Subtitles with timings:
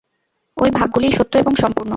[0.57, 1.89] ঐ ভাবগুলিই সত্য এবং সম্পূর্ণ।